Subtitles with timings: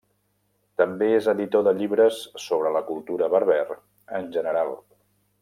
[0.81, 3.61] També és editor de llibres sobre la cultura berber
[4.23, 4.75] en general.